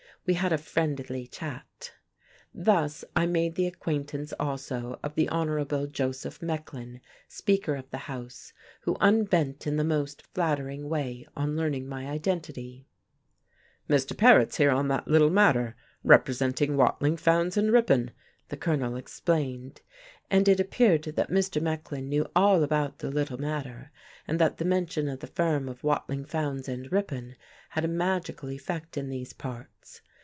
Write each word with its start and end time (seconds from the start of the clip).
We 0.27 0.35
had 0.35 0.53
a 0.53 0.59
"friendly 0.59 1.25
chat." 1.25 1.93
Thus 2.53 3.03
I 3.15 3.25
made 3.25 3.55
the 3.55 3.65
acquaintance 3.65 4.33
also 4.39 4.99
of 5.01 5.15
the 5.15 5.27
Hon. 5.29 5.87
Joseph 5.91 6.41
Mecklin, 6.43 7.01
Speaker 7.27 7.73
of 7.73 7.89
the 7.89 7.97
House, 8.05 8.53
who 8.81 8.97
unbent 9.01 9.65
in 9.65 9.77
the 9.77 9.83
most 9.83 10.21
flattering 10.35 10.87
way 10.87 11.25
on 11.35 11.55
learning 11.57 11.87
my 11.87 12.05
identity. 12.05 12.85
"Mr. 13.89 14.15
Paret's 14.15 14.57
here 14.57 14.69
on 14.69 14.89
that 14.89 15.07
little 15.07 15.31
matter, 15.31 15.75
representing 16.03 16.77
Watling, 16.77 17.17
Fowndes 17.17 17.57
and 17.57 17.73
Ripon," 17.73 18.11
the 18.49 18.57
Colonel 18.57 18.95
explained. 18.97 19.81
And 20.29 20.47
it 20.47 20.59
appeared 20.59 21.03
that 21.03 21.31
Mr. 21.31 21.59
Mecklin 21.59 22.07
knew 22.07 22.27
all 22.35 22.61
about 22.61 22.99
the 22.99 23.09
"little 23.09 23.39
matter," 23.39 23.89
and 24.27 24.37
that 24.39 24.57
the 24.59 24.65
mention 24.65 25.09
of 25.09 25.19
the 25.19 25.25
firm 25.27 25.67
of 25.67 25.83
Watling, 25.83 26.25
Fowndes 26.25 26.67
and 26.69 26.91
Ripon 26.91 27.35
had 27.69 27.83
a 27.83 27.87
magical 27.89 28.49
effect 28.51 28.97
in 28.97 29.09
these 29.09 29.33
parts. 29.33 30.01